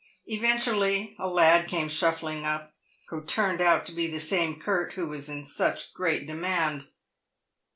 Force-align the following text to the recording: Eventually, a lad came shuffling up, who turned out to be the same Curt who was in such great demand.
Eventually, 0.25 1.15
a 1.19 1.27
lad 1.27 1.67
came 1.67 1.87
shuffling 1.87 2.43
up, 2.43 2.73
who 3.09 3.23
turned 3.23 3.61
out 3.61 3.85
to 3.85 3.91
be 3.91 4.07
the 4.07 4.19
same 4.19 4.59
Curt 4.59 4.93
who 4.93 5.05
was 5.05 5.29
in 5.29 5.45
such 5.45 5.93
great 5.93 6.25
demand. 6.25 6.87